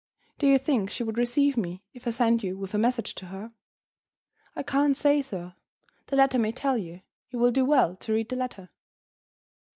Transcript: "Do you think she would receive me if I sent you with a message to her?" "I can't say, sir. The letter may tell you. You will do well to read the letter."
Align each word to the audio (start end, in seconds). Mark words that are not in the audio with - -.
"Do 0.39 0.47
you 0.47 0.57
think 0.57 0.89
she 0.89 1.03
would 1.03 1.19
receive 1.19 1.55
me 1.57 1.83
if 1.93 2.07
I 2.07 2.09
sent 2.09 2.41
you 2.43 2.57
with 2.57 2.73
a 2.73 2.79
message 2.79 3.13
to 3.13 3.27
her?" 3.27 3.51
"I 4.55 4.63
can't 4.63 4.97
say, 4.97 5.21
sir. 5.21 5.53
The 6.07 6.15
letter 6.15 6.39
may 6.39 6.51
tell 6.53 6.75
you. 6.79 7.03
You 7.29 7.37
will 7.37 7.51
do 7.51 7.63
well 7.65 7.97
to 7.97 8.13
read 8.13 8.29
the 8.29 8.35
letter." 8.35 8.71